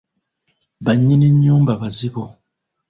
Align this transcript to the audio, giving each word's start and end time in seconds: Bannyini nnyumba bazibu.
Bannyini 0.85 1.29
nnyumba 1.31 1.73
bazibu. 1.81 2.23